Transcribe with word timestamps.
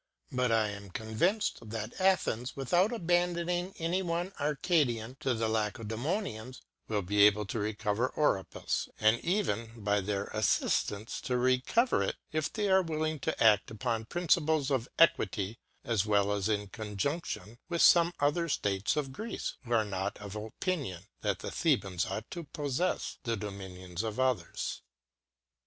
But 0.31 0.51
I 0.51 0.69
am 0.69 0.89
convinced, 0.89 1.69
that 1.69 1.93
Athens, 2.01 2.55
without 2.55 2.91
abandoning 2.91 3.75
any 3.77 4.01
one 4.01 4.33
Arcadian 4.39 5.13
to 5.19 5.35
the 5.35 5.47
La 5.47 5.69
cedaemonians, 5.69 6.61
will 6.87 7.03
be 7.03 7.21
able 7.27 7.45
to 7.45 7.59
recover 7.59 8.09
Oropusj 8.17 8.89
and 8.99 9.19
even, 9.19 9.83
by 9.83 10.01
their 10.01 10.25
Affiftance 10.33 11.21
to 11.21 11.37
recover 11.37 12.01
it, 12.01 12.15
if 12.31 12.51
they 12.51 12.67
are 12.67 12.81
willing 12.81 13.19
to 13.19 13.43
aft 13.43 13.69
upon 13.69 14.05
Principles 14.05 14.71
of 14.71 14.89
Equity, 14.97 15.59
as 15.83 16.03
well 16.03 16.31
as 16.31 16.49
in 16.49 16.69
Conjundlion 16.69 17.59
with 17.69 17.83
fome 17.83 18.11
other 18.19 18.49
States 18.49 18.95
of 18.95 19.11
Greece, 19.13 19.57
who 19.65 19.71
are 19.73 19.85
not 19.85 20.17
of 20.17 20.35
Opinion, 20.35 21.03
that 21.21 21.37
the 21.41 21.51
Thebans 21.51 22.07
ought 22.07 22.31
to 22.31 22.45
poflefs 22.45 23.17
the 23.21 23.37
Dominions 23.37 24.01
of 24.01 24.19
others. 24.19 24.81